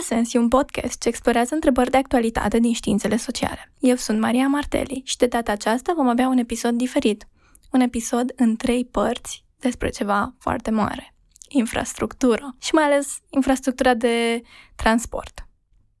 [0.00, 3.72] Contrasens e un podcast ce explorează întrebări de actualitate din științele sociale.
[3.78, 7.26] Eu sunt Maria Marteli și de data aceasta vom avea un episod diferit.
[7.70, 11.14] Un episod în trei părți despre ceva foarte mare.
[11.48, 14.40] Infrastructură și mai ales infrastructura de
[14.76, 15.46] transport.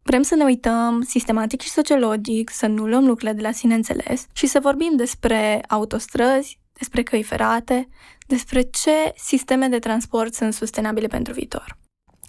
[0.02, 4.26] Vrem să ne uităm sistematic și sociologic, să nu luăm lucrurile de la sine înțeles
[4.32, 7.88] și să vorbim despre autostrăzi, despre căi ferate,
[8.26, 11.79] despre ce sisteme de transport sunt sustenabile pentru viitor.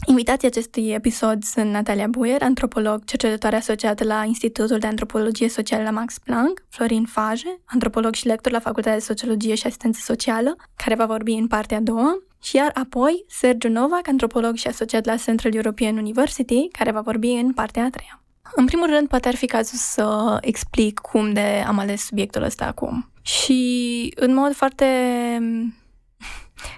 [0.06, 5.90] Invitații acestui episod sunt Natalia Buier, antropolog, cercetătoare asociată la Institutul de Antropologie Socială la
[5.90, 10.96] Max Planck, Florin Faje, antropolog și lector la Facultatea de Sociologie și Asistență Socială, care
[10.96, 15.16] va vorbi în partea a doua, și iar apoi Sergiu Novak, antropolog și asociat la
[15.16, 18.24] Central European University, care va vorbi în partea a treia.
[18.56, 22.66] În primul rând, poate ar fi cazul să explic cum de am ales subiectul ăsta
[22.66, 23.12] acum.
[23.22, 24.86] Și în mod foarte...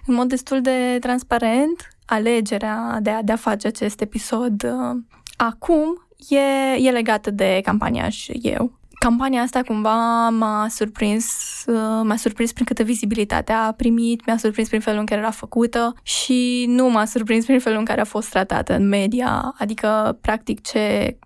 [0.07, 4.97] în mod destul de transparent, alegerea de a, de a face acest episod uh,
[5.37, 6.39] acum e,
[6.87, 8.81] e legată de campania și eu.
[8.99, 11.25] Campania asta cumva m-a surprins,
[11.67, 15.31] uh, m-a surprins prin câtă vizibilitate a primit, mi-a surprins prin felul în care era
[15.31, 20.17] făcută și nu m-a surprins prin felul în care a fost tratată în media, adică
[20.21, 21.17] practic ce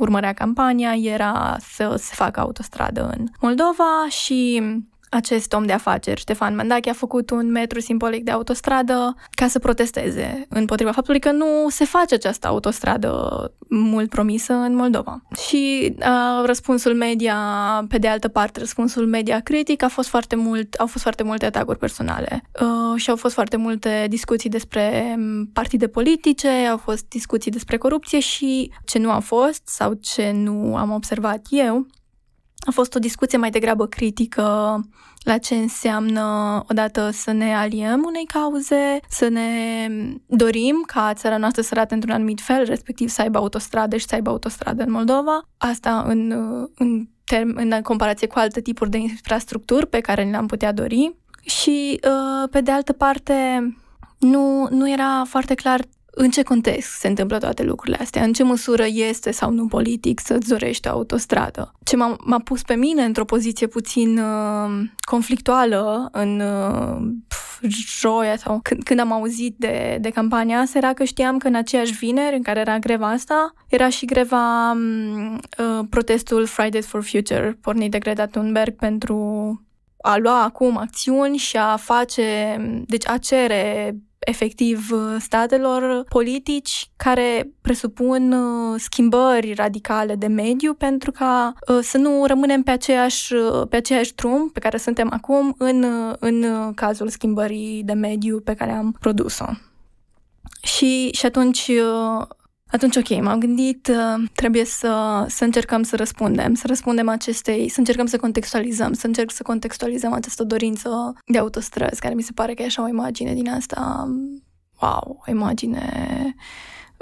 [0.00, 4.62] urmărea campania era să se facă autostradă în Moldova și
[5.08, 9.58] acest om de afaceri, Ștefan Mendache, a făcut un metru simbolic de autostradă ca să
[9.58, 15.22] protesteze împotriva faptului că nu se face această autostradă mult promisă în Moldova.
[15.48, 17.36] Și uh, răspunsul media,
[17.88, 21.44] pe de altă parte, răspunsul media critic a fost foarte mult, au fost foarte multe
[21.44, 25.16] atacuri personale uh, și au fost foarte multe discuții despre
[25.52, 30.76] partide politice, au fost discuții despre corupție și ce nu a fost sau ce nu
[30.76, 31.86] am observat eu
[32.66, 34.80] a fost o discuție mai degrabă critică
[35.18, 39.48] la ce înseamnă odată să ne aliem unei cauze, să ne
[40.26, 44.14] dorim ca țara noastră să arate într-un anumit fel, respectiv să aibă autostradă și să
[44.14, 45.48] aibă autostradă în Moldova.
[45.56, 46.30] Asta în,
[46.74, 51.14] în, term, în comparație cu alte tipuri de infrastructuri pe care le-am putea dori.
[51.42, 53.34] Și, uh, pe de altă parte,
[54.18, 55.80] nu, nu era foarte clar
[56.18, 60.20] în ce context se întâmplă toate lucrurile astea, în ce măsură este sau nu politic
[60.20, 61.72] să-ți dorești o autostradă.
[61.84, 67.68] Ce m-a, m-a pus pe mine într-o poziție puțin uh, conflictuală în uh,
[67.98, 71.54] joia sau când, când am auzit de, de campania asta era că știam că în
[71.54, 77.02] aceeași vineri în care era greva asta, era și greva um, uh, protestul Fridays for
[77.02, 79.16] Future pornit de Greta Thunberg pentru
[80.00, 82.56] a lua acum acțiuni și a face,
[82.86, 91.10] deci a cere efectiv uh, statelor politici care presupun uh, schimbări radicale de mediu pentru
[91.10, 93.34] ca uh, să nu rămânem pe aceeași,
[93.68, 95.84] pe aceeași drum pe care suntem acum în,
[96.18, 96.44] în
[96.74, 99.46] cazul schimbării de mediu pe care am produs-o.
[100.62, 101.70] Și, și atunci
[102.70, 107.78] atunci, ok, m-am gândit, uh, trebuie să, să încercăm să răspundem, să răspundem acestei, să
[107.78, 112.54] încercăm să contextualizăm, să încerc să contextualizăm această dorință de autostrăzi, care mi se pare
[112.54, 114.08] că e așa o imagine din asta,
[114.80, 116.34] wow, o imagine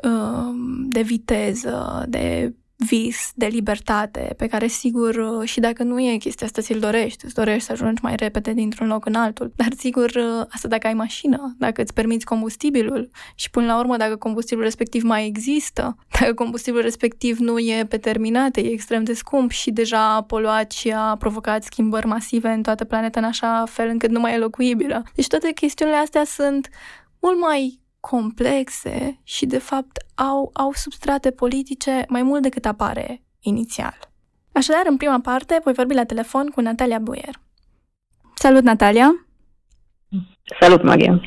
[0.04, 0.54] uh,
[0.88, 2.54] de viteză, de
[2.88, 7.24] vis de libertate pe care sigur uh, și dacă nu e chestia asta ți-l dorești,
[7.24, 10.86] îți dorești să ajungi mai repede dintr-un loc în altul, dar sigur uh, asta dacă
[10.86, 15.96] ai mașină, dacă îți permiți combustibilul și până la urmă dacă combustibilul respectiv mai există,
[16.20, 20.72] dacă combustibilul respectiv nu e pe terminate, e extrem de scump și deja a poluat
[20.72, 24.38] și a provocat schimbări masive în toată planeta în așa fel încât nu mai e
[24.38, 25.02] locuibilă.
[25.14, 26.68] Deci toate chestiunile astea sunt
[27.20, 33.98] mult mai complexe și, de fapt, au, au substrate politice mai mult decât apare inițial.
[34.52, 37.40] Așadar, în prima parte, voi vorbi la telefon cu Natalia Buier.
[38.34, 39.26] Salut, Natalia!
[40.60, 41.20] Salut, Maria!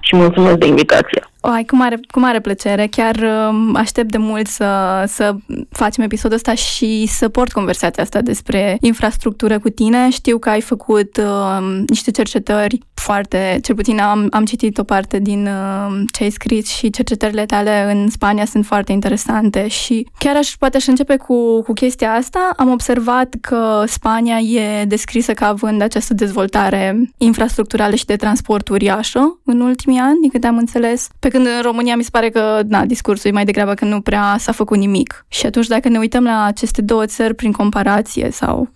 [0.00, 1.28] Și mulțumesc de invitație!
[1.40, 2.86] Ai, cu mare, cu mare plăcere.
[2.86, 5.36] Chiar uh, aștept de mult să, să
[5.70, 10.10] facem episodul ăsta și să port conversația asta despre infrastructură cu tine.
[10.10, 12.78] Știu că ai făcut uh, niște cercetări
[13.08, 17.46] foarte, cel puțin am, am citit o parte din uh, ce ai scris și cercetările
[17.46, 22.12] tale în Spania sunt foarte interesante și chiar aș poate aș începe cu, cu chestia
[22.12, 22.50] asta.
[22.56, 29.40] Am observat că Spania e descrisă ca având această dezvoltare infrastructurală și de transport uriașă
[29.44, 32.60] în ultimii ani, din câte am înțeles, pe când în România mi se pare că,
[32.66, 35.26] na, discursul e mai degrabă că nu prea s-a făcut nimic.
[35.28, 38.68] Și atunci dacă ne uităm la aceste două țări prin comparație sau,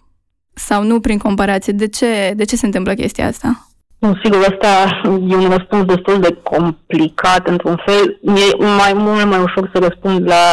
[0.54, 3.66] sau nu prin comparație, de ce, de ce se întâmplă chestia asta?
[4.02, 8.18] Nu, sigur, asta e un răspuns destul de complicat, într-un fel.
[8.22, 10.44] E mai mult mai ușor să răspund la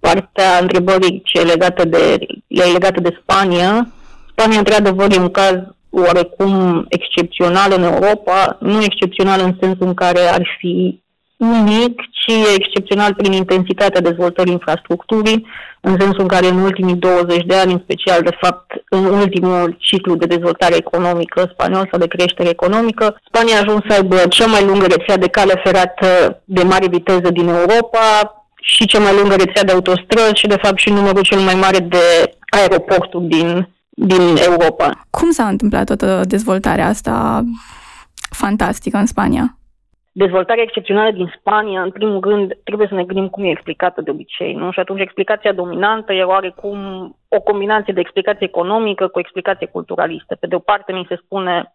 [0.00, 3.88] partea întrebării ce e legată de, e legată de Spania.
[4.30, 5.56] Spania, într-adevăr, e un caz
[5.90, 11.02] oarecum excepțional în Europa, nu excepțional în sensul în care ar fi
[11.40, 15.46] unic, și e excepțional prin intensitatea dezvoltării infrastructurii,
[15.80, 19.76] în sensul în care în ultimii 20 de ani, în special, de fapt, în ultimul
[19.78, 24.46] ciclu de dezvoltare economică spaniol sau de creștere economică, Spania a ajuns să aibă cea
[24.46, 28.04] mai lungă rețea de cale ferată de mare viteză din Europa
[28.62, 31.78] și cea mai lungă rețea de autostrăzi și, de fapt, și numărul cel mai mare
[31.78, 35.06] de aeroporturi din, din Europa.
[35.10, 37.44] Cum s-a întâmplat toată dezvoltarea asta
[38.30, 39.59] fantastică în Spania?
[40.12, 44.10] Dezvoltarea excepțională din Spania, în primul rând, trebuie să ne gândim cum e explicată de
[44.10, 44.70] obicei, nu?
[44.70, 46.78] Și atunci explicația dominantă e oarecum
[47.28, 50.34] o combinație de explicație economică cu explicație culturalistă.
[50.34, 51.74] Pe de o parte, mi se spune,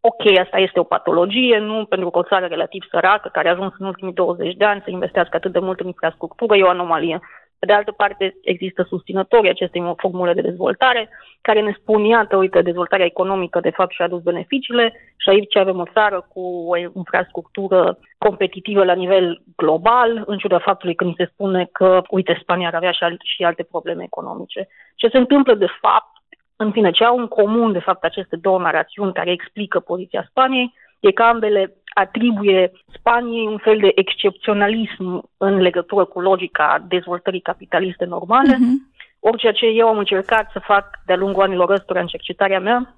[0.00, 3.72] ok, asta este o patologie, nu pentru că o țară relativ săracă, care a ajuns
[3.78, 7.20] în ultimii 20 de ani să investească atât de mult în infrastructură, e o anomalie.
[7.64, 11.08] Pe de altă parte, există susținătorii acestei formule de dezvoltare
[11.40, 15.78] care ne spun, iată, uite, dezvoltarea economică de fapt și-a adus beneficiile și aici avem
[15.78, 21.30] o țară cu o infrastructură competitivă la nivel global, în ciuda faptului că ni se
[21.32, 24.68] spune că, uite, Spania ar avea și alte probleme economice.
[24.94, 26.12] Ce se întâmplă de fapt,
[26.56, 30.72] în fine, ce au în comun de fapt aceste două narațiuni care explică poziția Spaniei,
[31.00, 38.04] e că ambele atribuie Spaniei un fel de excepționalism în legătură cu logica dezvoltării capitaliste
[38.04, 38.54] normale.
[38.54, 38.94] Uh-huh.
[39.20, 42.94] Orice ce eu am încercat să fac de-a lungul anilor ăstora în cercetarea mea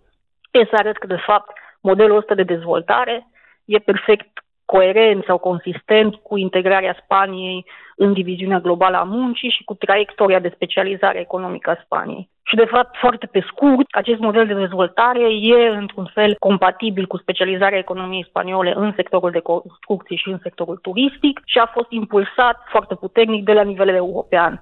[0.51, 3.27] e să arăt că, de fapt, modelul ăsta de dezvoltare
[3.65, 7.67] e perfect coerent sau consistent cu integrarea Spaniei
[7.97, 12.29] în diviziunea globală a muncii și cu traiectoria de specializare economică a Spaniei.
[12.49, 17.17] Și, de fapt, foarte pe scurt, acest model de dezvoltare e, într-un fel, compatibil cu
[17.17, 22.63] specializarea economiei spaniole în sectorul de construcții și în sectorul turistic și a fost impulsat
[22.69, 24.61] foarte puternic de la nivel european.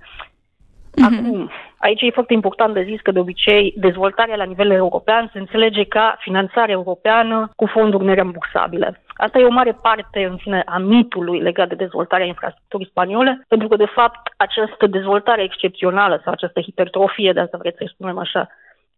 [0.95, 1.19] Mm-hmm.
[1.19, 5.39] Acum, aici e foarte important de zis că de obicei dezvoltarea la nivel european se
[5.39, 9.03] înțelege ca finanțare europeană cu fonduri nerambursabile.
[9.15, 13.69] Asta e o mare parte, în fine, a mitului legat de dezvoltarea infrastructurii spaniole, pentru
[13.69, 18.49] că, de fapt, această dezvoltare excepțională sau această hipertrofie, dacă vreți să spunem așa,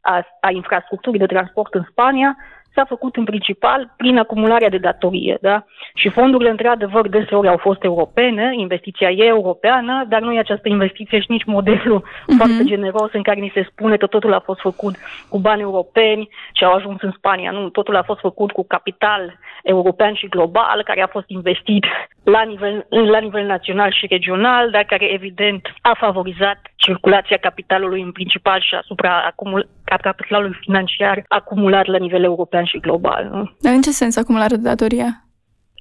[0.00, 2.37] a, a infrastructurii de transport în Spania
[2.76, 5.38] s-a făcut în principal prin acumularea de datorie.
[5.40, 5.64] Da?
[5.94, 11.19] Și fondurile, într-adevăr, deseori au fost europene, investiția e europeană, dar nu e această investiție
[11.20, 12.37] și nici modelul uh-huh.
[12.37, 14.94] foarte generos în care ni se spune că totul a fost făcut
[15.28, 17.50] cu bani europeni și au ajuns în Spania.
[17.50, 21.84] Nu, totul a fost făcut cu capital european și global, care a fost investit
[22.32, 28.12] la nivel, la nivel național și regional, dar care evident a favorizat circulația capitalului în
[28.12, 33.28] principal și asupra acumul, capitalului financiar acumulat la nivel european și global.
[33.32, 33.50] Nu?
[33.61, 35.06] Dar în ce sens acumularea de datorie?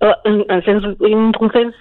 [0.01, 1.73] Uh, în, în sensul, într-un sens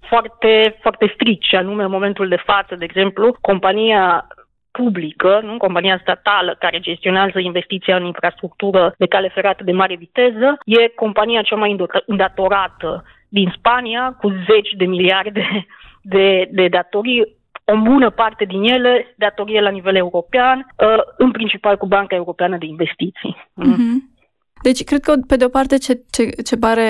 [0.00, 4.26] foarte, foarte strict, și anume în momentul de față, de exemplu, compania
[4.70, 5.56] publică, nu?
[5.56, 11.42] compania statală care gestionează investiția în infrastructură de cale ferată de mare viteză, e compania
[11.42, 11.76] cea mai
[12.06, 15.66] îndatorată din Spania, cu zeci de miliarde
[16.14, 21.76] de, de datorii, o bună parte din ele datorie la nivel european, uh, în principal
[21.76, 23.36] cu Banca Europeană de Investiții.
[23.36, 24.11] Mm-hmm.
[24.62, 26.84] Deci, cred că, pe de o parte, ce, ce, ce pare,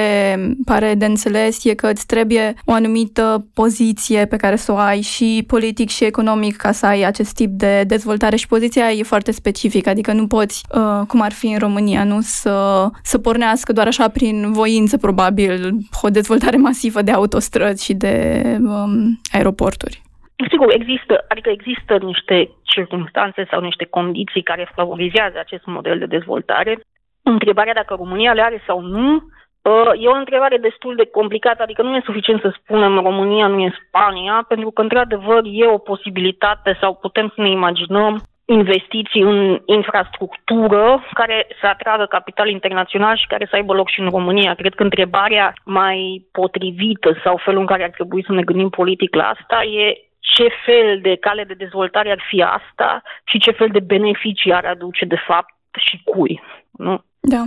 [0.64, 5.00] pare de înțeles e că îți trebuie o anumită poziție pe care să o ai
[5.00, 9.32] și politic și economic ca să ai acest tip de dezvoltare și poziția e foarte
[9.32, 13.86] specifică, adică nu poți, uh, cum ar fi în România, nu să, să pornească doar
[13.86, 15.70] așa prin voință, probabil,
[16.02, 20.02] o dezvoltare masivă de autostrăzi și de um, aeroporturi.
[20.50, 26.80] Sigur, există, adică există niște circunstanțe sau niște condiții care favorizează acest model de dezvoltare.
[27.22, 31.82] Întrebarea dacă România le are sau nu uh, e o întrebare destul de complicată, adică
[31.82, 36.76] nu e suficient să spunem România nu e Spania, pentru că într-adevăr e o posibilitate
[36.80, 43.46] sau putem să ne imaginăm investiții în infrastructură care să atragă capital internațional și care
[43.50, 44.54] să aibă loc și în România.
[44.54, 49.14] Cred că întrebarea mai potrivită sau felul în care ar trebui să ne gândim politic
[49.14, 53.68] la asta e ce fel de cale de dezvoltare ar fi asta și ce fel
[53.68, 56.42] de beneficii ar aduce de fapt și cui.
[56.70, 57.04] Nu?
[57.22, 57.44] Da.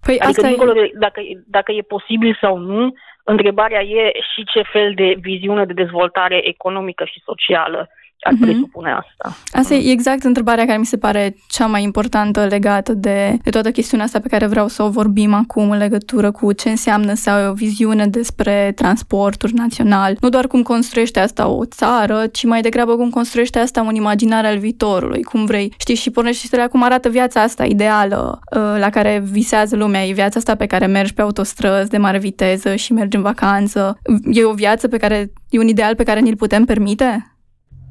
[0.00, 0.80] Păi adică, asta dincolo e...
[0.80, 2.94] de dacă, dacă e posibil sau nu,
[3.24, 7.88] întrebarea e și ce fel de viziune de dezvoltare economică și socială
[8.26, 8.40] ar uh-huh.
[8.40, 9.36] presupune asta.
[9.52, 13.70] Asta e exact întrebarea care mi se pare cea mai importantă legată de, de toată
[13.70, 17.30] chestiunea asta pe care vreau să o vorbim acum în legătură cu ce înseamnă să
[17.30, 20.16] ai o viziune despre transporturi național.
[20.20, 24.44] Nu doar cum construiește asta o țară, ci mai degrabă cum construiește asta un imaginar
[24.44, 25.74] al viitorului, cum vrei.
[25.78, 30.06] Știi, și pornești istoria cum arată viața asta ideală uh, la care visează lumea.
[30.06, 33.98] E viața asta pe care mergi pe autostrăzi de mare viteză și mergi în vacanță.
[34.30, 37.35] E o viață pe care, e un ideal pe care ni-l putem permite?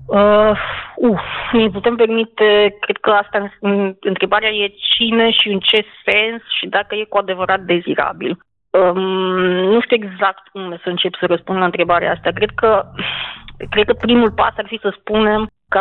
[0.05, 0.51] Uh,
[0.95, 1.21] uf,
[1.51, 3.51] ne putem permite, cred că asta,
[3.99, 8.37] întrebarea e cine și în ce sens și dacă e cu adevărat dezirabil.
[8.69, 8.99] Um,
[9.73, 12.29] nu știu exact cum să încep să răspund la întrebarea asta.
[12.33, 12.83] Cred că,
[13.69, 15.79] cred că primul pas ar fi să spunem că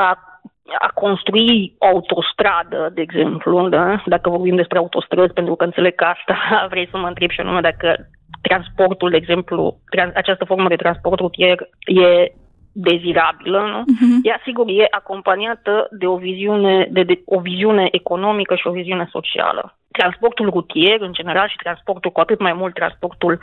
[0.78, 4.02] a construi o autostradă, de exemplu, da?
[4.06, 6.36] dacă vorbim despre autostrăzi, pentru că înțeleg că asta
[6.70, 8.08] vrei să mă întreb și anume dacă
[8.40, 12.32] transportul, de exemplu, trans- această formă de transport rutier e
[12.74, 13.80] dezirabilă, nu?
[13.80, 14.20] Uh-huh.
[14.22, 19.08] Ea, sigur, e acompaniată de o viziune, de, de o viziune economică și o viziune
[19.10, 19.76] socială.
[19.90, 23.38] Transportul rutier, în general, și transportul, cu atât mai mult transportul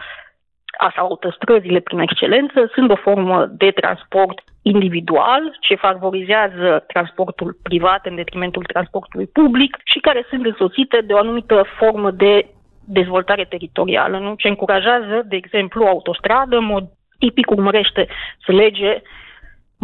[0.95, 8.15] sau autostrăzile prin excelență, sunt o formă de transport individual ce favorizează transportul privat în
[8.15, 12.47] detrimentul transportului public și care sunt însoțite de o anumită formă de
[12.85, 14.33] dezvoltare teritorială, nu?
[14.37, 16.83] ce încurajează, de exemplu, autostradă, în mod
[17.21, 18.07] tipic urmărește
[18.45, 19.01] să lege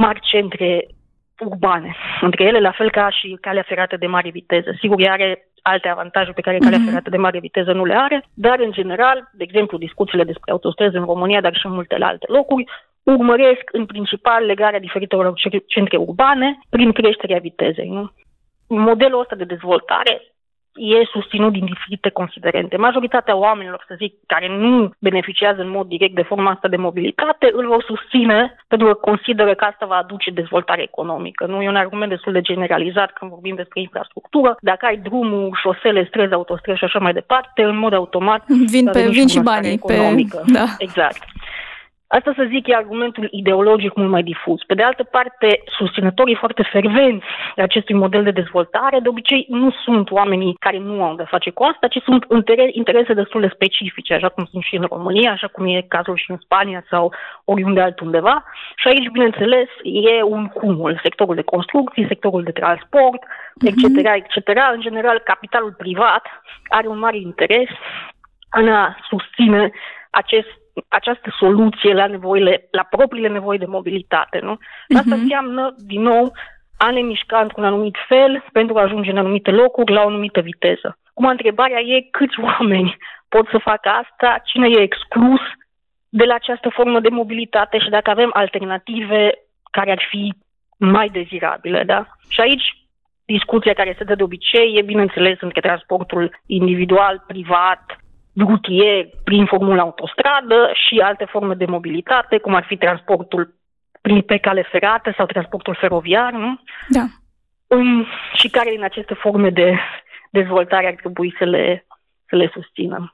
[0.03, 0.87] mari centre
[1.39, 4.69] urbane între ele, la fel ca și calea ferată de mare viteză.
[4.79, 6.87] Sigur, ea are alte avantaje pe care calea mhm.
[6.87, 10.95] ferată de mare viteză nu le are, dar, în general, de exemplu, discuțiile despre autostrăzi
[10.95, 12.65] în România, dar și în multe alte locuri,
[13.03, 15.33] urmăresc în principal legarea diferitelor
[15.65, 17.89] centre urbane prin creșterea vitezei.
[17.89, 18.11] Nu?
[18.67, 20.21] Modelul ăsta de dezvoltare
[20.77, 22.77] e susținut din diferite considerente.
[22.77, 27.49] Majoritatea oamenilor, să zic, care nu beneficiază în mod direct de forma asta de mobilitate,
[27.51, 31.45] îl vor susține pentru că consideră că asta va aduce dezvoltare economică.
[31.45, 34.57] Nu e un argument destul de generalizat când vorbim despre infrastructură.
[34.61, 39.07] Dacă ai drumul, șosele, străzi, autostrăzi și așa mai departe, în mod automat vin, pe,
[39.09, 40.41] vin și banii economică.
[40.45, 40.51] pe...
[40.51, 40.65] Da.
[40.77, 41.23] Exact.
[42.07, 44.61] Asta să zic e argumentul ideologic mult mai difuz.
[44.67, 49.71] Pe de altă parte, susținătorii foarte fervenți de acestui model de dezvoltare, de obicei nu
[49.83, 52.25] sunt oamenii care nu au de face cu asta, ci sunt
[52.71, 56.31] interese destul de specifice, așa cum sunt și în România, așa cum e cazul și
[56.31, 57.13] în Spania sau
[57.45, 58.43] oriunde altundeva.
[58.75, 60.99] Și aici, bineînțeles, e un cumul.
[61.03, 63.23] Sectorul de construcții, sectorul de transport,
[63.61, 64.05] etc., mhm.
[64.05, 64.49] etc.
[64.73, 66.25] În general, capitalul privat
[66.67, 67.69] are un mare interes
[68.51, 69.71] în a susține
[70.09, 70.47] acest
[70.87, 74.39] această soluție la nevoile, la propriile nevoi de mobilitate.
[74.41, 74.57] Nu?
[74.95, 75.19] Asta uh-huh.
[75.19, 76.31] înseamnă, din nou,
[76.77, 80.39] a ne mișca într-un anumit fel pentru a ajunge în anumite locuri la o anumită
[80.41, 80.97] viteză.
[81.09, 82.97] Acum, întrebarea e câți oameni
[83.29, 85.41] pot să facă asta, cine e exclus
[86.09, 89.31] de la această formă de mobilitate și dacă avem alternative
[89.71, 90.33] care ar fi
[90.77, 91.83] mai dezirabile.
[91.83, 92.07] Da?
[92.29, 92.63] Și aici
[93.25, 97.83] discuția care se dă de obicei e, bineînțeles, între transportul individual, privat,
[98.39, 103.55] rutier prin formula autostradă și alte forme de mobilitate, cum ar fi transportul
[104.01, 106.59] prin pe cale ferată sau transportul feroviar, nu?
[106.89, 107.05] Da.
[107.67, 109.77] Um, și care din aceste forme de
[110.31, 111.85] dezvoltare ar trebui să le,
[112.29, 113.13] să le susținem.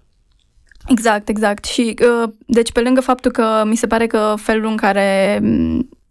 [0.88, 1.66] Exact, exact.
[1.66, 5.40] Și uh, deci pe lângă faptul că mi se pare că felul în care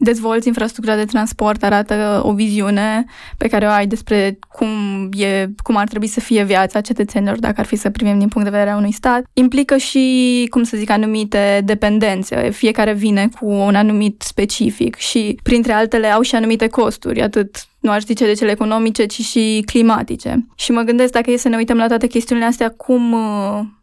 [0.03, 3.05] dezvolți infrastructura de transport, arată o viziune
[3.37, 4.69] pe care o ai despre cum,
[5.13, 8.49] e, cum ar trebui să fie viața cetățenilor, dacă ar fi să privim din punct
[8.49, 12.51] de vedere a unui stat, implică și, cum să zic, anumite dependențe.
[12.51, 17.91] Fiecare vine cu un anumit specific și, printre altele, au și anumite costuri, atât nu
[17.91, 20.47] aș zice de cele economice, ci și climatice.
[20.55, 23.17] Și mă gândesc dacă e să ne uităm la toate chestiunile astea, cum,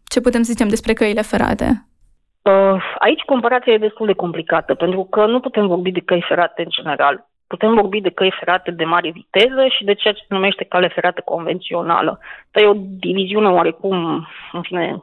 [0.04, 1.89] ce putem să zicem despre căile ferate?
[2.42, 6.62] Uh, aici comparația e destul de complicată, pentru că nu putem vorbi de căi ferate
[6.62, 7.28] în general.
[7.48, 10.88] Putem vorbi de căi ferate de mare viteză și de ceea ce se numește cale
[10.88, 12.20] ferată convențională.
[12.52, 15.02] Dar e o diviziune oarecum, în fine,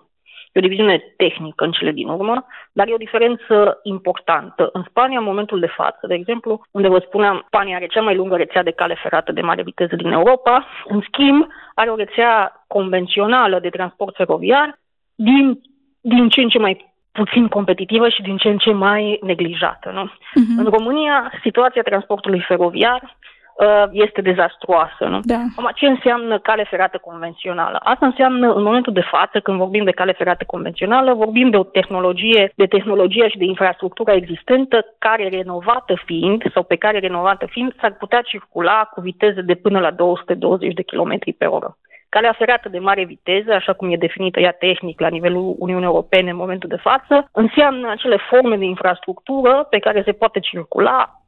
[0.53, 4.71] e o diviziune tehnică în cele din urmă, dar e o diferență importantă.
[4.73, 8.17] În Spania, în momentul de față, de exemplu, unde vă spuneam, Spania are cea mai
[8.17, 12.65] lungă rețea de cale ferată de mare viteză din Europa, în schimb, are o rețea
[12.67, 14.79] convențională de transport feroviar
[15.15, 15.61] din,
[16.01, 19.91] din ce în ce mai puțin competitivă și din ce în ce mai neglijată.
[19.95, 20.05] Nu?
[20.07, 20.57] Uh-huh.
[20.61, 23.01] În România, situația transportului feroviar
[23.57, 25.05] uh, este dezastruoasă.
[25.05, 25.21] Nu?
[25.23, 25.41] Da.
[25.57, 27.79] Acum, ce înseamnă cale ferată convențională?
[27.83, 31.65] Asta înseamnă, în momentul de față, când vorbim de cale ferată convențională, vorbim de o
[31.79, 37.75] tehnologie, de tehnologia și de infrastructura existentă care, renovată fiind, sau pe care, renovată fiind,
[37.81, 41.77] s-ar putea circula cu viteze de până la 220 de km pe oră.
[42.17, 46.31] Calea ferată de mare viteză, așa cum e definită ea tehnic la nivelul Uniunii Europene
[46.31, 51.23] în momentul de față, înseamnă acele forme de infrastructură pe care se poate circula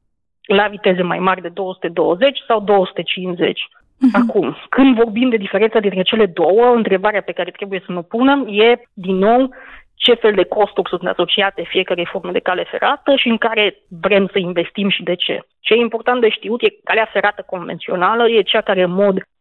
[0.46, 3.50] la viteze mai mari de 220 sau 250.
[3.50, 3.66] Uh-huh.
[3.98, 4.16] Mhm.
[4.20, 8.46] Acum, când vorbim de diferența dintre cele două, întrebarea pe care trebuie să ne punem
[8.50, 9.54] e, din nou,
[9.94, 14.28] ce fel de costuri sunt asociate fiecare formă de cale ferată și în care vrem
[14.32, 15.40] să investim și de ce.
[15.60, 19.16] Ce e important de știut e că calea ferată convențională e cea care în mod
[19.16, 19.37] Ehm,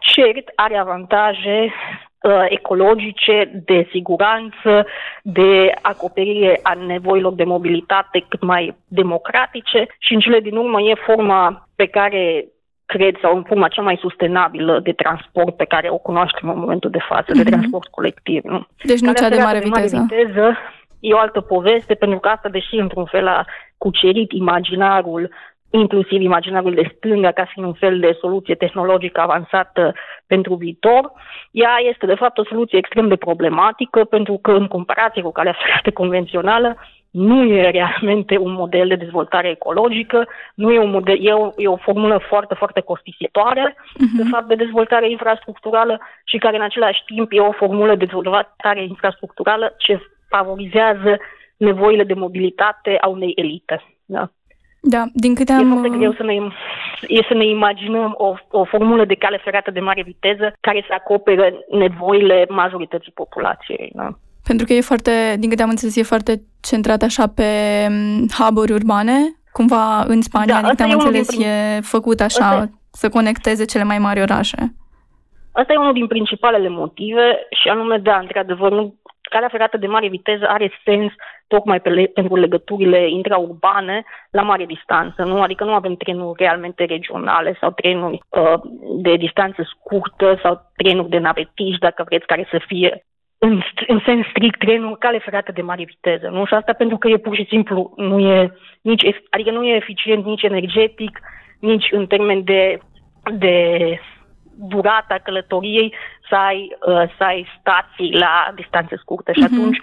[0.00, 1.72] cert are avantaje
[2.20, 4.86] uh, ecologice, de siguranță,
[5.22, 11.04] de acoperire a nevoilor de mobilitate cât mai democratice și în cele din urmă e
[11.06, 12.44] forma pe care
[12.86, 16.90] cred, sau în forma cea mai sustenabilă de transport pe care o cunoaștem în momentul
[16.90, 17.42] de față, mm-hmm.
[17.42, 17.50] de mhm.
[17.50, 18.42] transport colectiv.
[18.44, 18.66] Nu?
[18.82, 20.06] Deci nu cea de mare, de mare viteză.
[20.08, 20.56] viteză
[21.00, 23.44] e o altă poveste, pentru că asta, deși într-un fel a
[23.78, 25.30] cucerit imaginarul
[25.70, 29.94] inclusiv imaginarul de stânga ca fiind un fel de soluție tehnologică avansată
[30.26, 31.12] pentru viitor,
[31.50, 35.56] ea este de fapt o soluție extrem de problematică pentru că în comparație cu calea
[35.62, 36.76] ferată convențională
[37.10, 41.68] nu e realmente un model de dezvoltare ecologică, nu e un model, e o, e
[41.68, 44.16] o formulă foarte, foarte costisitoare, uh-huh.
[44.16, 48.82] de fapt, de dezvoltare infrastructurală și care în același timp e o formulă de dezvoltare
[48.82, 51.16] infrastructurală ce favorizează
[51.56, 53.84] nevoile de mobilitate a unei elite.
[54.04, 54.30] Da?
[54.88, 55.70] Da, din câte am...
[55.70, 56.34] E foarte greu să ne,
[57.08, 60.94] e să ne imaginăm o, o formulă de cale ferată de mare viteză care să
[60.94, 63.92] acopere nevoile majorității populației.
[63.94, 64.08] Da?
[64.46, 67.50] Pentru că e foarte, din câte am înțeles, e foarte centrat așa pe
[67.88, 69.16] mm, hub urbane,
[69.52, 71.46] cumva în Spania, da, din câte am înțeles, din...
[71.46, 72.70] e făcut așa asta...
[72.90, 74.74] să conecteze cele mai mari orașe.
[75.52, 78.94] Asta e unul din principalele motive și anume, da, într-adevăr, nu,
[79.28, 81.12] calea ferată de mare viteză are sens
[81.46, 85.42] tocmai pe le, pentru legăturile intraurbane la mare distanță, nu?
[85.42, 88.60] Adică nu avem trenuri realmente regionale sau trenuri uh,
[89.02, 93.04] de distanță scurtă sau trenuri de navetiști, dacă vreți, care să fie
[93.38, 96.44] în, în sens strict trenul cale ferată de mare viteză, nu?
[96.44, 98.52] Și asta pentru că e pur și simplu, nu e
[98.82, 101.20] nici, adică nu e eficient nici energetic,
[101.60, 102.78] nici în termen de,
[103.32, 103.54] de
[104.58, 105.94] durata călătoriei
[106.28, 109.52] să ai, uh, să ai stații la distanțe scurte și uh-huh.
[109.52, 109.78] atunci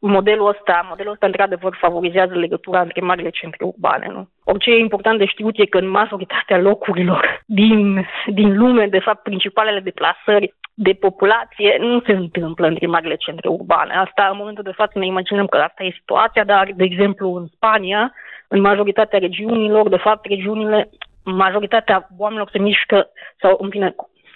[0.00, 4.06] modelul ăsta, modelul ăsta într-adevăr favorizează legătura între marile centre urbane.
[4.10, 4.28] Nu?
[4.44, 9.22] Orice e important de știut e că în majoritatea locurilor din, din lume, de fapt,
[9.22, 13.94] principalele deplasări de populație nu se întâmplă între marile centre urbane.
[13.94, 17.46] Asta, în momentul de față, ne imaginăm că asta e situația, dar, de exemplu, în
[17.46, 18.12] Spania,
[18.48, 20.88] în majoritatea regiunilor, de fapt, regiunile,
[21.24, 23.08] majoritatea oamenilor se mișcă,
[23.40, 23.94] sau, în fine,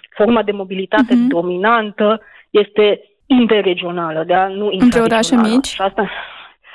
[0.09, 1.27] forma de mobilitate uh-huh.
[1.27, 4.47] dominantă este interregională, da?
[4.47, 5.67] nu Între orașe mici?
[5.67, 6.09] Și asta,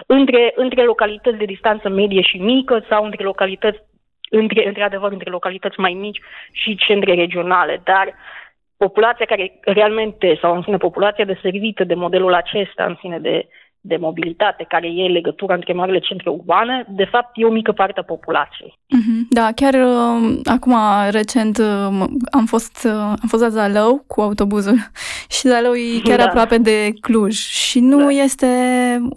[0.07, 3.79] între, între localități de distanță medie și mică sau între localități,
[4.31, 6.21] între, într-adevăr, între localități mai mici
[6.53, 7.81] și centre regionale.
[7.85, 8.15] Dar
[8.77, 13.49] populația care realmente, sau în fine, populația deservită de modelul acesta, în fine, de
[13.81, 18.01] de mobilitate, care e legătura între marile centre urbane, de fapt e o mică parte
[18.01, 18.73] a populației.
[18.73, 19.29] Mm-hmm.
[19.31, 20.75] Da, chiar uh, acum,
[21.11, 24.77] recent, uh, am fost, uh, am fost la Zalău cu autobuzul
[25.35, 26.25] și Zalău e chiar da.
[26.25, 28.11] aproape de Cluj și nu da.
[28.11, 28.47] este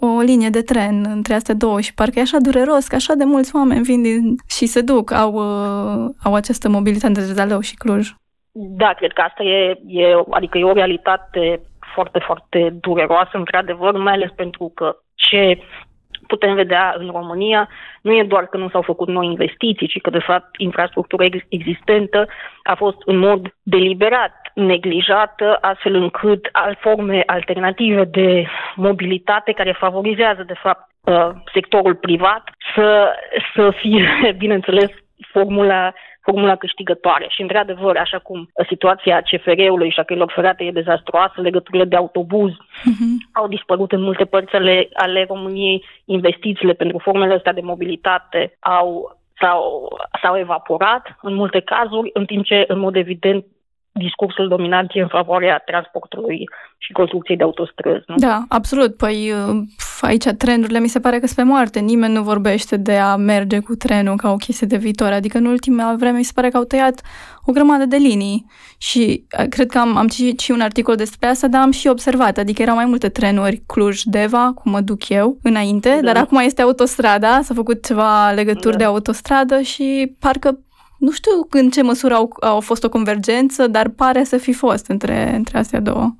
[0.00, 3.24] o linie de tren între astea două și parcă e așa dureros că așa de
[3.24, 7.74] mulți oameni vin din, și se duc, au, uh, au această mobilitate între Zalău și
[7.74, 8.14] Cluj.
[8.52, 11.60] Da, cred că asta e, e, adică e o realitate
[11.94, 15.58] foarte, foarte dureroasă, într-adevăr, mai ales pentru că ce
[16.26, 17.68] putem vedea în România
[18.02, 22.28] nu e doar că nu s-au făcut noi investiții, ci că, de fapt, infrastructura existentă
[22.62, 30.42] a fost în mod deliberat neglijată, astfel încât al forme alternative de mobilitate care favorizează,
[30.46, 32.42] de fapt, uh, sectorul privat
[32.74, 33.14] să,
[33.54, 34.08] să fie,
[34.42, 34.90] bineînțeles,
[35.32, 35.92] formula
[36.26, 37.26] formula câștigătoare.
[37.28, 42.52] Și, într-adevăr, așa cum situația CFR-ului și a căilor ferate e dezastruoasă, legăturile de autobuz
[42.52, 43.14] uh-huh.
[43.32, 49.18] au dispărut în multe părți ale, ale României, investițiile pentru formele astea de mobilitate au
[49.40, 53.44] s-au, s-au evaporat în multe cazuri, în timp ce, în mod evident,
[53.92, 58.04] discursul dominant e în favoarea transportului și construcției de autostrăzi.
[58.06, 58.14] Nu?
[58.16, 58.96] Da, absolut.
[58.96, 59.62] Păi uh,
[60.00, 61.80] aici trendurile mi se pare că sunt pe moarte.
[61.80, 65.12] Nimeni nu vorbește de a merge cu trenul ca o chestie de viitor.
[65.12, 67.00] Adică în ultima vreme mi se pare că au tăiat
[67.44, 68.46] o grămadă de linii
[68.78, 71.88] și uh, cred că am, am citit și un articol despre asta, dar am și
[71.88, 72.38] observat.
[72.38, 76.12] Adică erau mai multe trenuri Cluj-Deva, cum mă duc eu, înainte, da.
[76.12, 78.78] dar acum este autostrada, s-a făcut ceva legături da.
[78.78, 80.58] de autostradă și parcă
[80.98, 84.86] nu știu în ce măsură au, au fost o convergență, dar pare să fi fost
[84.86, 86.14] între, între astea două.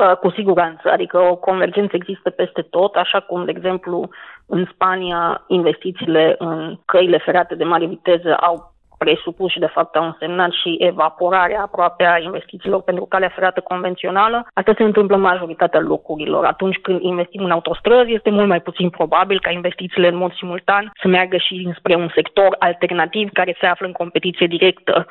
[0.00, 4.08] Uh, cu siguranță, adică o convergență există peste tot, așa cum, de exemplu,
[4.46, 10.04] în Spania investițiile în căile ferate de mare viteză au presupus și de fapt au
[10.04, 14.46] însemnat și evaporarea aproape a investițiilor pentru calea ferată convențională.
[14.54, 16.44] Asta se întâmplă în majoritatea locurilor.
[16.44, 20.92] Atunci când investim în autostrăzi, este mult mai puțin probabil ca investițiile în mod simultan
[21.00, 25.06] să meargă și spre un sector alternativ care se află în competiție directă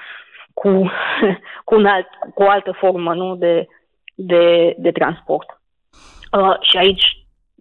[0.54, 0.69] cu,
[1.67, 3.67] cu, un alt, cu o altă formă nu, de,
[4.21, 5.62] de, de transport.
[6.32, 7.03] Uh, și aici,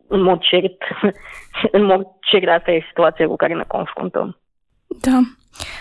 [0.09, 0.83] în mod cert,
[1.77, 4.41] în mod cert, asta e situația cu care ne confruntăm.
[4.87, 5.21] Da.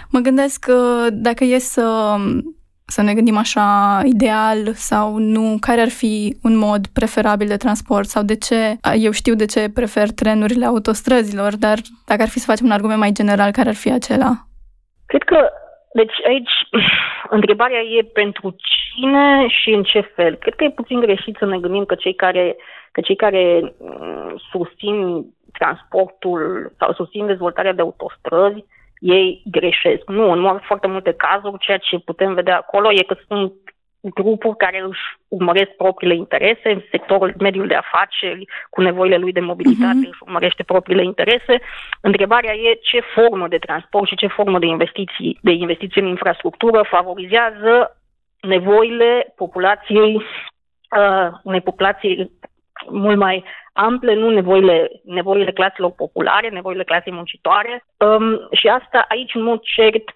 [0.10, 2.16] Mă gândesc că dacă e să,
[2.86, 8.08] să ne gândim așa ideal sau nu, care ar fi un mod preferabil de transport
[8.08, 12.46] sau de ce, eu știu de ce prefer trenurile autostrăzilor, dar dacă ar fi să
[12.46, 14.48] facem un argument mai general, care ar fi acela?
[15.06, 15.50] Cred că
[15.94, 16.52] Deci aici
[17.38, 20.36] întrebarea e pentru cine și în ce fel.
[20.36, 22.56] Cred că e puțin greșit să ne gândim că cei care,
[22.92, 28.66] că cei care mm, susțin transportul sau susțin dezvoltarea de autostrăzi,
[29.00, 30.10] ei greșesc.
[30.10, 33.54] Nu, în foarte multe cazuri, ceea ce putem vedea acolo e că sunt
[34.02, 39.40] grupuri care își urmăresc propriile interese, în sectorul mediul de afaceri, cu nevoile lui de
[39.40, 40.10] mobilitate, uh-huh.
[40.10, 41.62] își urmărește propriile interese.
[42.02, 46.86] Întrebarea e ce formă de transport și ce formă de investiții, de investiții în infrastructură
[46.90, 47.98] favorizează
[48.42, 52.32] nevoile populației, uh, unei populații
[52.90, 57.86] mult mai ample, nu nevoile, nevoile claselor populare, nevoile clasei muncitoare.
[57.98, 60.10] Um, și asta aici, în mod cert,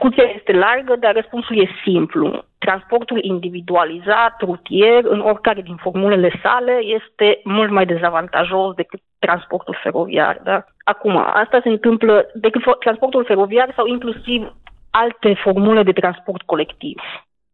[0.00, 2.44] Discuția este largă, dar răspunsul e simplu.
[2.58, 10.40] Transportul individualizat, rutier, în oricare din formulele sale, este mult mai dezavantajos decât transportul feroviar.
[10.44, 10.64] Da?
[10.84, 14.52] Acum, asta se întâmplă decât transportul feroviar sau inclusiv
[14.90, 17.00] alte formule de transport colectiv.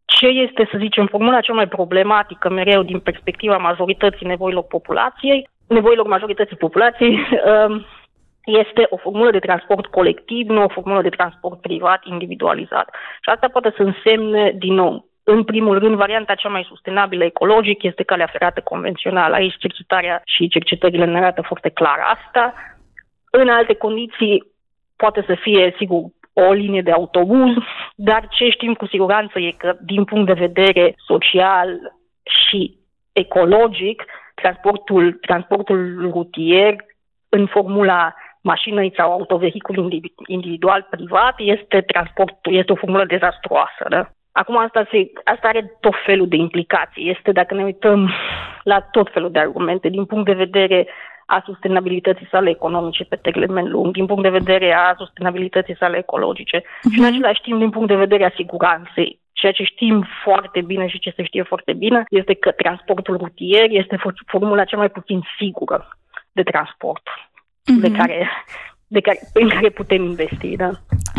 [0.04, 6.06] Ce este, să zicem, formula cea mai problematică mereu din perspectiva majorității nevoilor populației, nevoilor
[6.06, 7.18] majorității populației,
[7.68, 7.86] um,
[8.46, 12.88] este o formulă de transport colectiv, nu o formulă de transport privat individualizat.
[13.22, 17.82] Și asta poate să însemne, din nou, în primul rând, varianta cea mai sustenabilă ecologic
[17.82, 19.34] este calea ferată convențională.
[19.34, 22.54] Aici cercetarea și cercetările ne arată foarte clar asta.
[23.30, 24.44] În alte condiții
[24.96, 27.54] poate să fie, sigur, o linie de autobuz,
[27.94, 31.68] dar ce știm cu siguranță e că, din punct de vedere social
[32.22, 32.76] și
[33.12, 34.04] ecologic,
[34.34, 36.74] transportul, transportul rutier
[37.28, 38.14] în formula
[38.52, 43.82] mașină sau autovehicul individual privat este transportul, este o formulă dezastruoasă.
[43.88, 44.02] Da?
[44.32, 47.10] Acum asta, se, asta are tot felul de implicații.
[47.10, 48.10] Este, dacă ne uităm
[48.62, 50.88] la tot felul de argumente, din punct de vedere
[51.26, 56.58] a sustenabilității sale economice pe termen lung, din punct de vedere a sustenabilității sale ecologice
[56.60, 56.92] uh-huh.
[56.92, 59.20] și în același timp din punct de vedere a siguranței.
[59.32, 63.66] Ceea ce știm foarte bine și ce se știe foarte bine este că transportul rutier
[63.68, 65.88] este formula cea mai puțin sigură
[66.32, 67.02] de transport
[67.72, 67.80] mm-hmm.
[67.80, 68.28] de care
[68.88, 70.70] de care, în care putem investi, da.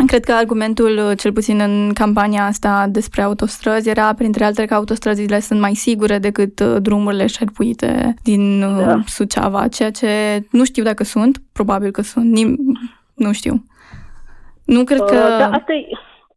[0.07, 5.39] Cred că argumentul, cel puțin în campania asta despre autostrăzi, era, printre altele, că autostrăzile
[5.39, 8.99] sunt mai sigure decât uh, drumurile șerpuite din uh, da.
[9.05, 10.07] Suceava, ceea ce
[10.51, 12.57] nu știu dacă sunt, probabil că sunt, nim-
[13.13, 13.63] nu știu.
[14.65, 15.15] Nu cred că...
[15.15, 15.85] Uh, da, asta e...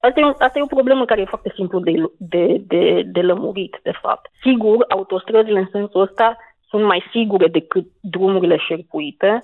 [0.02, 3.80] Asta e, asta e o problemă care e foarte simplu de, de, de, de lămurit,
[3.82, 4.30] de fapt.
[4.42, 6.36] Sigur, autostrăzile în sensul ăsta
[6.68, 9.42] sunt mai sigure decât drumurile șerpuite,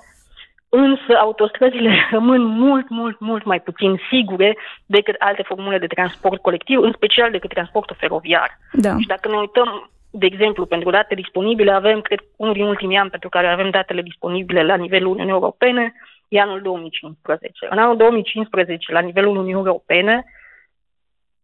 [0.68, 6.80] însă autostrăzile rămân mult, mult, mult mai puțin sigure decât alte formule de transport colectiv,
[6.80, 8.58] în special decât transportul feroviar.
[8.72, 8.98] Da.
[8.98, 13.10] Și dacă ne uităm, de exemplu, pentru date disponibile, avem, cred, unul din ultimii ani
[13.10, 15.94] pentru care avem datele disponibile la nivelul Uniunii Europene,
[16.28, 17.66] e anul 2015.
[17.70, 20.24] În anul 2015, la nivelul Uniunii Europene,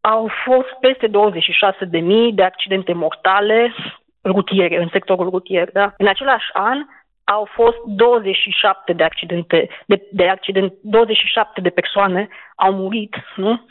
[0.00, 1.12] au fost peste 26.000
[2.34, 3.74] de accidente mortale
[4.24, 5.72] rutiere, în sectorul rutier.
[5.72, 5.94] Da?
[5.98, 6.78] În același an,
[7.24, 13.66] au fost 27 de accidente, de, de accident, 27 de persoane au murit nu?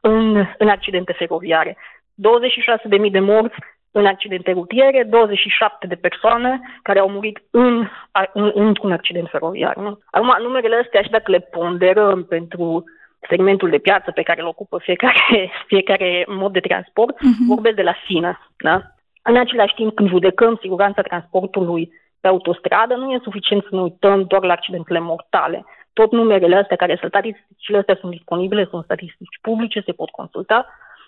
[0.00, 1.76] În, în accidente feroviare.
[1.76, 3.56] 26.000 de morți
[3.90, 7.88] în accidente rutiere, 27 de persoane care au murit în,
[8.32, 9.76] în, într-un accident feroviar.
[9.76, 9.98] Nu?
[10.10, 12.84] Acum, numerele astea, și dacă le ponderăm pentru
[13.28, 17.46] segmentul de piață pe care îl ocupă fiecare, fiecare mod de transport, uh-huh.
[17.48, 18.38] vorbesc de la sine.
[18.56, 18.82] Da?
[19.22, 21.92] În același timp, când judecăm siguranța transportului
[22.24, 25.64] pe autostradă, nu e suficient să ne uităm doar la accidentele mortale.
[25.92, 30.66] Tot numerele astea, care sunt statisticile astea sunt disponibile, sunt statistici publice, se pot consulta.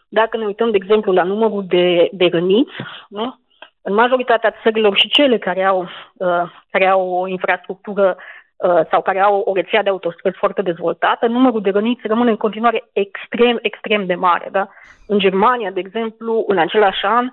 [0.08, 2.76] Dacă ne uităm, de exemplu, la numărul de, de răniți,
[3.08, 3.38] nu?
[3.82, 5.80] în majoritatea țărilor și cele care au,
[6.14, 8.16] uh, care au o infrastructură
[8.56, 12.36] uh, sau care au o rețea de autostrăzi foarte dezvoltată, numărul de răniți rămâne în
[12.36, 14.48] continuare extrem, extrem de mare.
[14.52, 14.68] Da?
[15.06, 17.30] În Germania, de exemplu, în același an,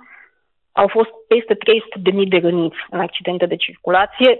[0.73, 4.39] au fost peste 300.000 de răniți în accidente de circulație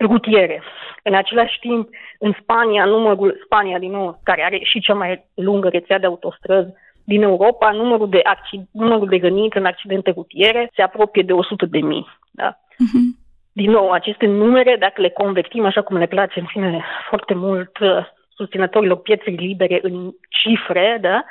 [0.00, 0.62] rutiere.
[1.02, 5.68] În același timp, în Spania, numărul, Spania din nou, care are și cea mai lungă
[5.68, 6.72] rețea de autostrăzi
[7.04, 11.66] din Europa, numărul de, accident, numărul de răniți în accidente rutiere se apropie de 100
[11.66, 12.06] de mii.
[12.30, 12.52] Da?
[12.52, 13.18] Uh-huh.
[13.52, 17.78] Din nou, aceste numere, dacă le convertim așa cum le place în fine foarte mult
[17.78, 21.24] uh, susținătorilor pieței libere în cifre, da?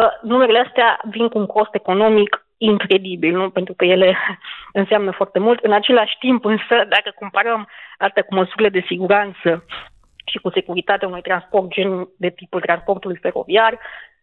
[0.00, 3.50] uh, numerele astea vin cu un cost economic incredibil, nu?
[3.50, 4.16] pentru că ele
[4.80, 5.64] înseamnă foarte mult.
[5.64, 9.64] În același timp, însă, dacă comparăm asta cu măsurile de siguranță
[10.24, 13.78] și cu securitatea unui transport gen de tipul transportului feroviar,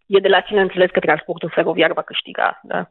[0.06, 2.60] e de la sine înțeles că transportul feroviar va câștiga.
[2.64, 2.90] Da?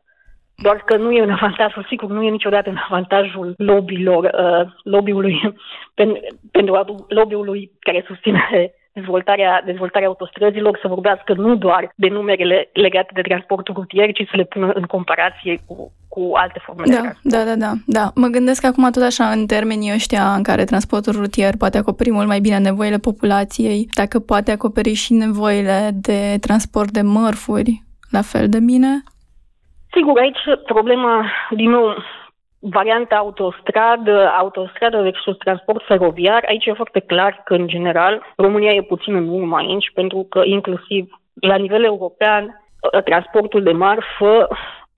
[0.56, 5.54] Doar că nu e un avantajul, sigur, nu e niciodată în avantajul lobbyilor, uh, lobby-ului,
[5.96, 6.18] pen,
[6.50, 13.20] pentru lobby-ului care susține dezvoltarea, dezvoltarea autostrăzilor să vorbească nu doar de numerele legate de
[13.20, 17.34] transportul rutier, ci să le pună în comparație cu, cu alte forme da, de transport.
[17.34, 18.10] Da, da, da, da.
[18.14, 22.26] Mă gândesc acum tot așa în termenii ăștia în care transportul rutier poate acoperi mult
[22.26, 28.48] mai bine nevoile populației, dacă poate acoperi și nevoile de transport de mărfuri la fel
[28.48, 29.02] de bine?
[29.94, 31.96] Sigur, aici problema, din nou,
[32.62, 38.82] varianta autostradă, autostradă versus transport feroviar, aici e foarte clar că, în general, România e
[38.82, 42.64] puțin în urmă aici, pentru că, inclusiv la nivel european,
[43.04, 44.48] transportul de marfă,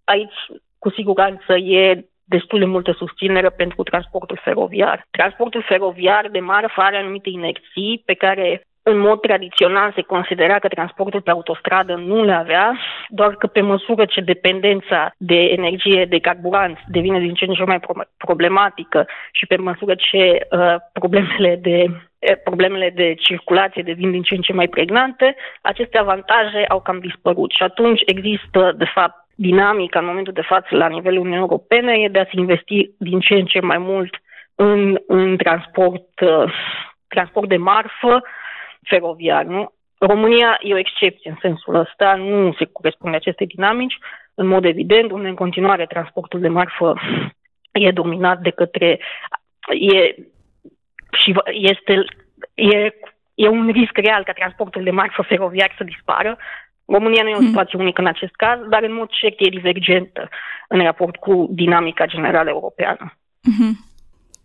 [0.05, 0.39] aici,
[0.79, 5.07] cu siguranță, e destul de multă susținere pentru transportul feroviar.
[5.11, 10.69] Transportul feroviar de marfă are anumite inerții pe care în mod tradițional se considera că
[10.69, 16.19] transportul pe autostradă nu le avea, doar că pe măsură ce dependența de energie, de
[16.19, 17.81] carburant devine din ce în ce mai
[18.17, 24.35] problematică și pe măsură ce uh, problemele de uh, problemele de circulație devin din ce
[24.35, 29.99] în ce mai pregnante, aceste avantaje au cam dispărut și atunci există, de fapt, dinamica
[29.99, 33.35] în momentul de față la nivelul Uniunii Europene e de a se investi din ce
[33.35, 34.15] în ce mai mult
[34.55, 36.53] în, în transport, uh,
[37.09, 38.23] transport de marfă,
[38.85, 39.45] feroviar.
[39.45, 39.73] Nu?
[39.99, 43.99] România e o excepție în sensul ăsta, nu se corespunde acestei dinamici.
[44.35, 46.95] În mod evident, unde în continuare transportul de marfă
[47.73, 49.01] e dominat de către...
[49.69, 50.15] E,
[51.13, 52.05] și este,
[52.55, 52.95] e,
[53.35, 56.37] e un risc real ca transportul de marfă feroviar să dispară.
[56.87, 57.47] România nu e o hmm.
[57.47, 60.29] situație unică în acest caz, dar în mod cert e divergentă
[60.69, 63.13] în raport cu dinamica generală europeană.
[63.17, 63.73] Mm-hmm.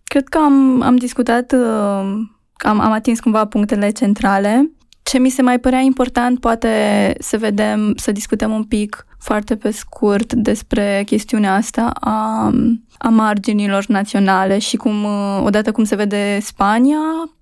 [0.04, 4.72] Cred că am, am discutat uh am, am atins cumva punctele centrale.
[5.04, 9.72] Ce mi se mai părea important, poate să vedem, să discutăm un pic foarte pe
[9.72, 12.54] scurt despre chestiunea asta a,
[12.98, 15.06] a marginilor naționale și cum,
[15.44, 16.98] odată cum se vede Spania,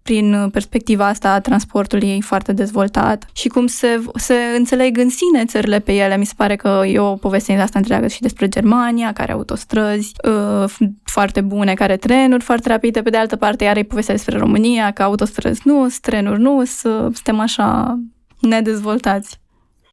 [0.07, 5.45] prin perspectiva asta a transportului ei foarte dezvoltat și cum se, se înțeleg în sine
[5.45, 6.17] țările pe ele.
[6.17, 10.87] Mi se pare că e o poveste asta întreagă și despre Germania, care autostrăzi uh,
[11.03, 13.01] foarte bune, care trenuri foarte rapide.
[13.01, 17.39] Pe de altă parte, iar e povestea despre România, că autostrăzi nu, trenuri nu, suntem
[17.39, 17.99] așa
[18.39, 19.39] nedezvoltați.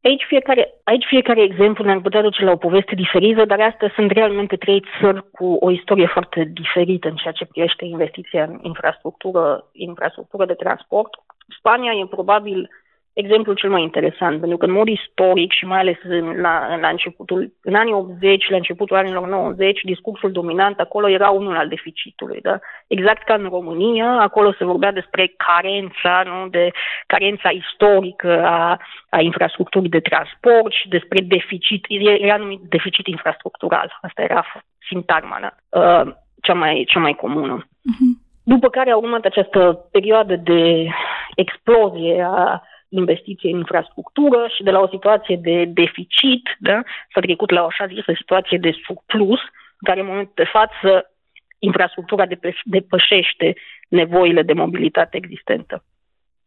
[0.08, 4.10] Aici fiecare, aici fiecare exemplu ne-ar putea duce la o poveste diferită, dar astea sunt
[4.10, 9.64] realmente trei țări cu o istorie foarte diferită în ceea ce privește investiția în infrastructură,
[9.72, 11.10] infrastructură de transport.
[11.58, 12.70] Spania e probabil
[13.14, 16.88] exemplul cel mai interesant, pentru că în mod istoric și mai ales în, la, la
[16.88, 22.40] începutul, în anii 80, la începutul anilor 90, discursul dominant acolo era unul al deficitului.
[22.40, 22.58] Da?
[22.86, 26.48] Exact ca în România, acolo se vorbea despre carența, nu?
[26.48, 26.70] de
[27.06, 33.98] carența istorică a, a infrastructurii de transport și despre deficit, era numit deficit infrastructural.
[34.02, 34.44] Asta era
[34.88, 35.80] sintagma da?
[35.80, 37.64] uh, cea, mai, cea mai comună.
[37.64, 38.22] Uh-huh.
[38.44, 40.86] După care a urmat această perioadă de
[41.34, 42.62] explozie a
[42.98, 47.64] investiție în infrastructură și de la o situație de deficit da, s-a trecut la o
[47.66, 49.40] așa zisă situație de surplus,
[49.78, 51.10] care în momentul de față
[51.58, 52.24] infrastructura
[52.64, 53.54] depășește
[53.88, 55.84] nevoile de mobilitate existentă.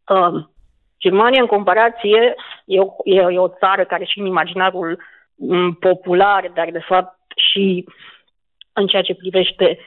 [0.08, 0.44] Uh,
[1.00, 2.34] Germania, în comparație,
[2.64, 5.02] e o, e, e o țară care și în imaginarul
[5.34, 7.84] um, popular, dar de fapt și
[8.72, 9.78] în ceea ce privește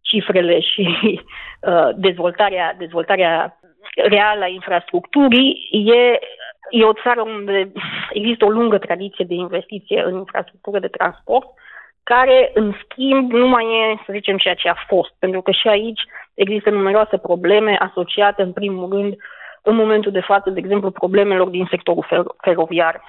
[0.00, 3.57] cifrele și uh, dezvoltarea, dezvoltarea
[4.02, 6.18] reală a infrastructurii, e,
[6.70, 7.72] e o țară unde
[8.12, 11.48] există o lungă tradiție de investiție în infrastructură de transport,
[12.02, 15.12] care, în schimb, nu mai e, să zicem, ceea ce a fost.
[15.18, 16.00] Pentru că și aici
[16.34, 19.16] există numeroase probleme asociate, în primul rând,
[19.62, 23.02] în momentul de față, de exemplu, problemelor din sectorul fer- feroviar.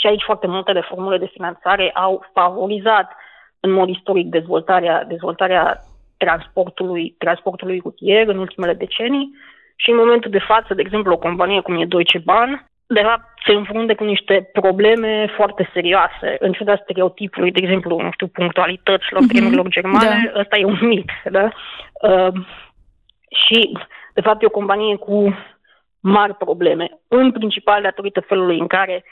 [0.00, 3.12] Și aici foarte multe reformule de finanțare au favorizat
[3.60, 5.80] în mod istoric dezvoltarea, dezvoltarea
[6.16, 9.30] transportului, transportului rutier în ultimele decenii
[9.82, 13.24] și în momentul de față, de exemplu, o companie cum e Deutsche Bahn, de fapt,
[13.46, 19.22] se înfrunte cu niște probleme foarte serioase, în ciuda stereotipului, de exemplu, nu știu, punctualităților
[19.22, 19.32] mm-hmm.
[19.32, 20.40] trenurilor germane, da.
[20.40, 21.48] ăsta e un mit, da?
[22.08, 22.32] Uh,
[23.44, 23.78] și,
[24.14, 25.34] de fapt, e o companie cu
[26.00, 29.04] mari probleme, în principal datorită felului în care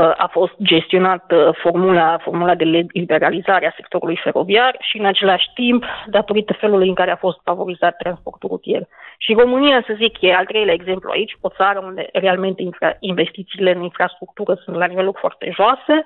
[0.00, 6.52] a fost gestionată formula, formula de liberalizare a sectorului feroviar și în același timp datorită
[6.52, 8.82] felului în care a fost favorizat transportul rutier.
[9.18, 13.74] Și România, să zic, e al treilea exemplu aici, o țară unde realmente infra- investițiile
[13.74, 16.04] în infrastructură sunt la niveluri foarte joase,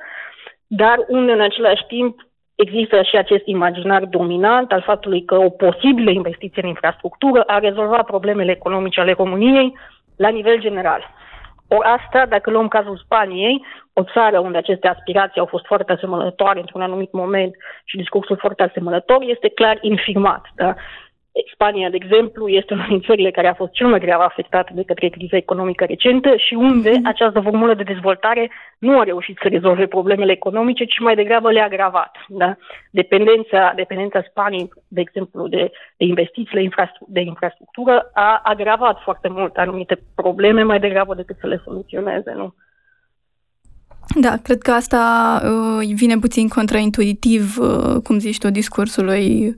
[0.67, 6.11] dar unde în același timp există și acest imaginar dominant al faptului că o posibilă
[6.11, 9.79] investiție în infrastructură ar rezolva problemele economice ale României
[10.17, 11.15] la nivel general.
[11.69, 16.61] O asta, dacă luăm cazul Spaniei, o țară unde aceste aspirații au fost foarte asemănătoare
[16.61, 20.43] într-un anumit moment și discursul foarte asemănător, este clar infirmat.
[20.55, 20.75] Da?
[21.53, 24.83] Spania, de exemplu, este una din țările care a fost cel mai grav afectată de
[24.83, 27.07] către criza economică recentă și unde mm.
[27.07, 31.65] această formulă de dezvoltare nu a reușit să rezolve problemele economice, ci mai degrabă le-a
[31.65, 32.17] agravat.
[32.29, 32.57] Da?
[32.91, 39.57] Dependența, dependența Spaniei, de exemplu, de, de investițiile infrastru- de infrastructură a agravat foarte mult
[39.57, 42.33] anumite probleme mai degrabă decât să le soluționeze.
[42.37, 42.55] Nu?
[44.21, 45.03] Da, cred că asta
[45.45, 49.57] uh, vine puțin contraintuitiv, uh, cum zici tu, discursului,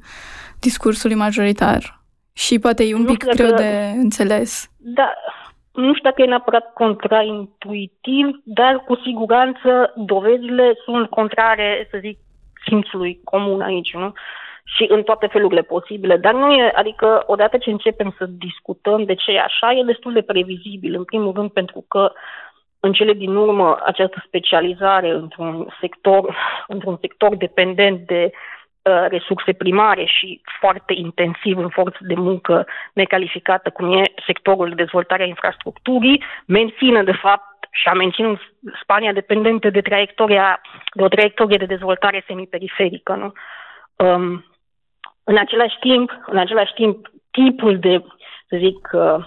[0.61, 1.99] discursului majoritar.
[2.33, 4.71] Și poate e un nu pic greu de înțeles.
[4.77, 5.13] Da,
[5.73, 12.19] nu știu dacă e neapărat contraintuitiv, dar cu siguranță dovezile sunt contrare, să zic,
[12.67, 14.13] simțului comun aici, nu?
[14.65, 16.17] Și în toate felurile posibile.
[16.17, 20.13] Dar nu e, adică odată ce începem să discutăm de ce e așa, e destul
[20.13, 20.95] de previzibil.
[20.95, 22.13] În primul rând pentru că
[22.81, 28.39] în cele din urmă această specializare într-un sector, într-un sector dependent de uh,
[29.11, 35.23] resurse primare și foarte intensiv în forță de muncă necalificată, cum e sectorul de dezvoltare
[35.23, 38.39] a infrastructurii, menține de fapt și a menținut
[38.83, 40.61] Spania dependentă de traiectoria,
[40.95, 43.15] de o traiectorie de dezvoltare semiperiferică.
[43.15, 43.33] Nu?
[44.07, 44.45] Um,
[45.25, 48.05] în același timp, în același timp, tipul de,
[48.49, 49.25] să zic, uh,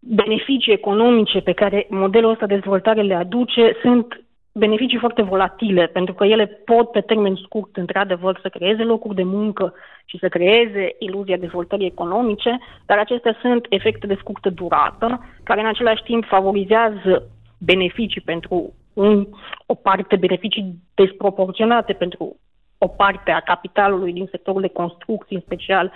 [0.00, 4.23] beneficii economice pe care modelul ăsta de dezvoltare le aduce sunt
[4.54, 9.22] beneficii foarte volatile, pentru că ele pot pe termen scurt, într-adevăr, să creeze locuri de
[9.22, 15.60] muncă și să creeze iluzia dezvoltării economice, dar acestea sunt efecte de scurtă durată, care
[15.60, 17.22] în același timp favorizează
[17.58, 19.26] beneficii pentru un,
[19.66, 22.36] o parte, beneficii desproporționate pentru
[22.78, 25.92] o parte a capitalului din sectorul de construcții, în special,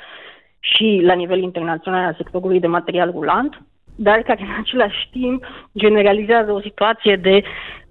[0.61, 3.63] și la nivel internațional al sectorului de material rulant,
[4.01, 5.45] dar care în același timp
[5.79, 7.43] generalizează o situație de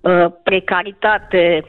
[0.02, 1.66] uh, precaritate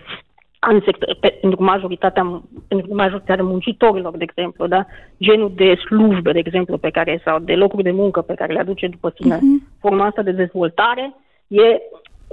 [0.61, 4.87] în sector, pe, pentru, majoritatea, pentru majoritatea muncitorilor, de exemplu, da?
[5.23, 8.61] genul de slujbe, de exemplu, pe care, sau de locuri de muncă pe care le
[8.61, 9.81] aduce după sine uh-huh.
[9.81, 11.15] forma asta de dezvoltare,
[11.47, 11.79] e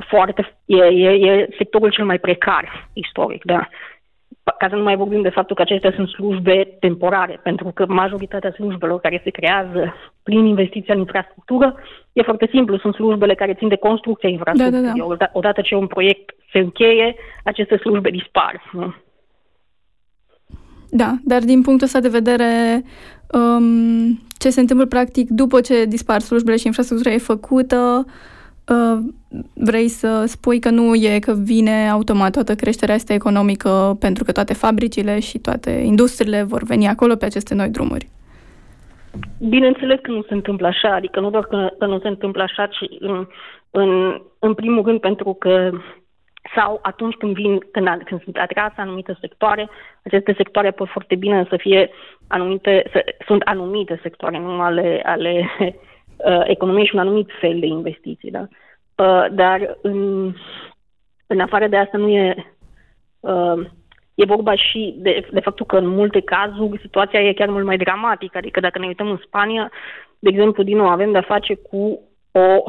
[0.09, 3.67] foarte, e, e, e sectorul cel mai precar istoric, da
[4.51, 8.51] ca să nu mai vorbim de faptul că acestea sunt slujbe temporare, pentru că majoritatea
[8.51, 11.75] slujbelor care se creează prin investiția în infrastructură
[12.13, 14.85] e foarte simplu, sunt slujbele care țin de construcția infrastructurii.
[14.85, 15.29] Da, da, da.
[15.33, 18.61] Odată ce un proiect se încheie, aceste slujbe dispar.
[18.71, 18.93] Nu?
[20.89, 22.83] Da, dar din punctul ăsta de vedere,
[23.31, 28.34] um, ce se întâmplă practic după ce dispar slujbele și infrastructura e făcută, Uh,
[29.53, 34.31] vrei să spui că nu e că vine automat toată creșterea asta economică pentru că
[34.31, 38.07] toate fabricile și toate industriile vor veni acolo pe aceste noi drumuri.
[39.49, 42.65] Bineînțeles că nu se întâmplă așa, adică nu doar că, că nu se întâmplă așa,
[42.65, 43.27] ci în,
[43.71, 45.71] în, în primul rând pentru că
[46.55, 49.69] sau atunci când vin, când, când sunt atrase anumite sectoare,
[50.03, 51.89] aceste sectoare pot foarte bine să fie
[52.27, 55.49] anumite, să, sunt anumite sectoare, nu ale, ale
[56.17, 58.31] uh, economie și un anumit fel de investiții.
[58.31, 58.47] Da?
[58.95, 60.31] Uh, dar în,
[61.27, 62.53] în afară de asta nu e...
[63.19, 63.65] Uh,
[64.15, 67.77] e vorba și de, de faptul că în multe cazuri situația e chiar mult mai
[67.77, 68.37] dramatică.
[68.37, 69.71] Adică dacă ne uităm în Spania,
[70.19, 71.99] de exemplu, din nou avem de-a face cu
[72.31, 72.63] o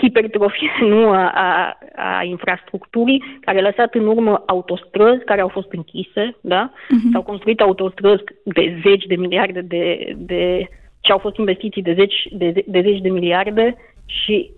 [0.00, 5.72] hipertrofie nu a, a, a infrastructurii, care a lăsat în urmă autostrăzi care au fost
[5.72, 6.72] închise, da?
[6.72, 7.12] Uh-huh.
[7.12, 10.68] S-au construit autostrăzi de zeci de miliarde de, de
[11.06, 14.50] și au fost investiții de zeci de, de, zeci de miliarde și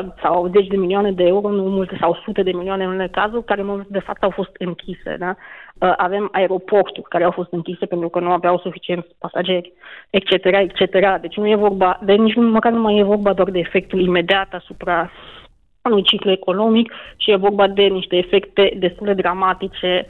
[0.00, 3.08] uh, sau zeci de milioane de euro, nu multe, sau sute de milioane în unele
[3.08, 5.16] cazuri, care de fapt au fost închise.
[5.18, 5.34] Da?
[5.80, 9.72] Uh, avem aeroporturi care au fost închise pentru că nu aveau suficient pasageri,
[10.10, 11.20] etc., etc.
[11.20, 14.54] Deci nu e vorba, de nici măcar nu mai e vorba doar de efectul imediat
[14.54, 15.10] asupra
[15.82, 20.06] unui ciclu economic, ci e vorba de niște efecte destul de dramatice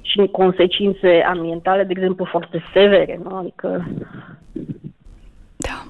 [0.00, 3.20] și consecințe ambientale, de exemplu, foarte severe.
[3.22, 3.36] Nu?
[3.36, 3.84] Adică
[5.56, 5.86] da.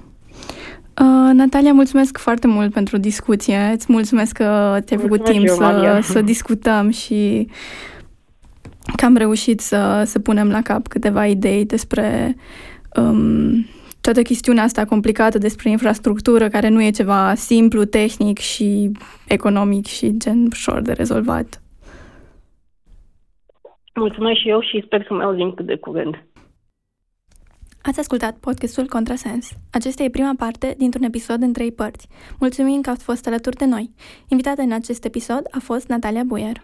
[1.04, 3.70] Uh, Natalia, mulțumesc foarte mult pentru discuție.
[3.74, 7.48] Îți mulțumesc că ți-ai făcut timp să, să discutăm și
[8.96, 12.36] că am reușit să, să punem la cap câteva idei despre
[12.96, 13.66] um,
[14.00, 18.90] toată chestiunea asta complicată despre infrastructură, care nu e ceva simplu, tehnic și
[19.28, 21.62] economic și gen ușor de rezolvat.
[23.94, 26.24] Mulțumesc și eu și sper să mă auzim cât de curând.
[27.86, 29.48] Ați ascultat podcastul Contrasens.
[29.70, 32.08] Acesta e prima parte dintr-un episod în trei părți.
[32.38, 33.94] Mulțumim că ați fost alături de noi.
[34.28, 36.62] Invitată în acest episod a fost Natalia Buier.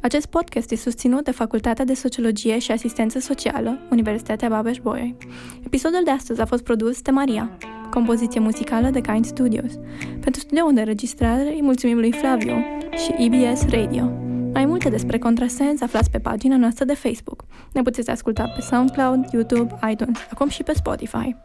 [0.00, 5.16] Acest podcast e susținut de Facultatea de Sociologie și Asistență Socială, Universitatea Babeș-Bolyai.
[5.64, 7.58] Episodul de astăzi a fost produs de Maria,
[7.90, 9.72] compoziție muzicală de Kind Studios.
[10.20, 12.56] Pentru studioul de înregistrare îi mulțumim lui Flavio
[12.96, 14.25] și EBS Radio.
[14.56, 17.44] Mai multe despre Contrasens aflați pe pagina noastră de Facebook.
[17.72, 21.36] Ne puteți asculta pe SoundCloud, YouTube, iTunes, acum și pe Spotify.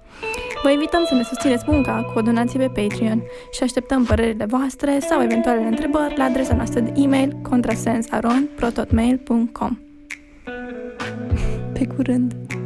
[0.64, 5.00] Vă invităm să ne susțineți munca cu o donație pe Patreon și așteptăm părerile voastre
[5.00, 9.80] sau eventualele întrebări la adresa noastră de e-mail contrasensaron.prototmail.com
[11.74, 12.61] Pe curând!